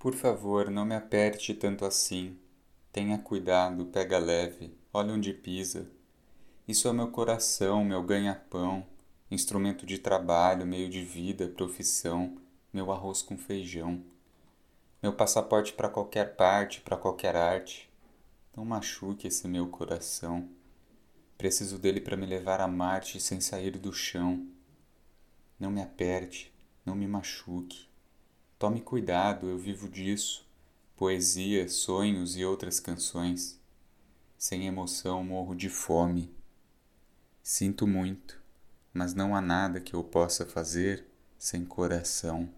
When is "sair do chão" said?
23.38-24.48